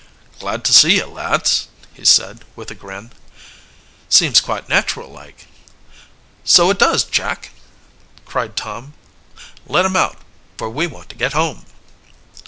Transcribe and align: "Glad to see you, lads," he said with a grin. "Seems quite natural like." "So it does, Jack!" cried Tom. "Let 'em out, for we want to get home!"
"Glad 0.39 0.63
to 0.65 0.73
see 0.73 0.95
you, 0.95 1.05
lads," 1.05 1.67
he 1.93 2.03
said 2.03 2.43
with 2.55 2.71
a 2.71 2.73
grin. 2.73 3.11
"Seems 4.09 4.41
quite 4.41 4.67
natural 4.67 5.11
like." 5.11 5.45
"So 6.43 6.71
it 6.71 6.79
does, 6.79 7.03
Jack!" 7.03 7.51
cried 8.25 8.57
Tom. 8.57 8.93
"Let 9.67 9.85
'em 9.85 9.95
out, 9.95 10.17
for 10.57 10.71
we 10.71 10.87
want 10.87 11.09
to 11.09 11.15
get 11.21 11.33
home!" 11.33 11.67